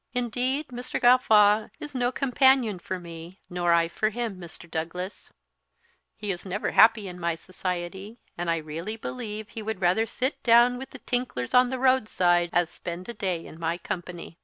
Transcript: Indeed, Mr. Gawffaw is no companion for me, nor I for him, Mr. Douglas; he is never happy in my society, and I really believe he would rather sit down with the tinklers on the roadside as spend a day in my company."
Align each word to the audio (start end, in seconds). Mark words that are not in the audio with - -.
Indeed, 0.15 0.69
Mr. 0.69 0.99
Gawffaw 0.99 1.67
is 1.79 1.93
no 1.93 2.11
companion 2.11 2.79
for 2.79 2.99
me, 2.99 3.39
nor 3.51 3.71
I 3.71 3.87
for 3.87 4.09
him, 4.09 4.39
Mr. 4.41 4.67
Douglas; 4.67 5.31
he 6.15 6.31
is 6.31 6.43
never 6.43 6.71
happy 6.71 7.07
in 7.07 7.19
my 7.19 7.35
society, 7.35 8.19
and 8.35 8.49
I 8.49 8.57
really 8.57 8.95
believe 8.95 9.49
he 9.49 9.61
would 9.61 9.79
rather 9.79 10.07
sit 10.07 10.41
down 10.41 10.79
with 10.79 10.89
the 10.89 10.97
tinklers 11.05 11.53
on 11.53 11.69
the 11.69 11.77
roadside 11.77 12.49
as 12.51 12.67
spend 12.67 13.09
a 13.09 13.13
day 13.13 13.45
in 13.45 13.59
my 13.59 13.77
company." 13.77 14.39